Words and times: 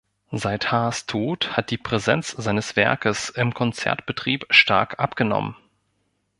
Seit 0.31 0.71
Haas’ 0.71 1.05
Tod 1.05 1.55
hat 1.55 1.69
die 1.69 1.77
Präsenz 1.77 2.29
seines 2.35 2.75
Werkes 2.75 3.29
im 3.29 3.53
Konzertbetrieb 3.53 4.47
stark 4.49 4.99
abgenommen. 4.99 5.55